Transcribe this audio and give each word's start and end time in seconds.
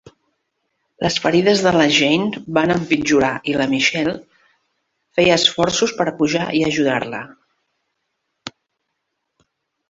Les 1.07 1.17
ferides 1.25 1.59
de 1.65 1.73
la 1.75 1.83
Jane 1.97 2.39
van 2.57 2.73
empitjorar 2.75 3.29
i 3.53 3.55
la 3.61 3.67
Michelle 3.73 4.15
feia 5.19 5.37
esforços 5.41 5.95
per 6.01 6.07
pujar 6.23 6.47
i 6.61 6.63
ajudar-la. 6.71 7.21